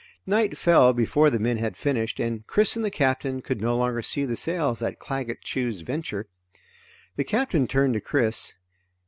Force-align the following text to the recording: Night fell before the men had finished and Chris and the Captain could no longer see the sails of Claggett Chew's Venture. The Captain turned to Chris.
Night 0.25 0.57
fell 0.57 0.93
before 0.93 1.29
the 1.29 1.37
men 1.37 1.57
had 1.57 1.77
finished 1.77 2.19
and 2.19 2.47
Chris 2.47 2.75
and 2.75 2.83
the 2.83 2.89
Captain 2.89 3.39
could 3.39 3.61
no 3.61 3.77
longer 3.77 4.01
see 4.01 4.25
the 4.25 4.35
sails 4.35 4.81
of 4.81 4.97
Claggett 4.97 5.43
Chew's 5.43 5.81
Venture. 5.81 6.27
The 7.17 7.23
Captain 7.23 7.67
turned 7.67 7.93
to 7.93 8.01
Chris. 8.01 8.55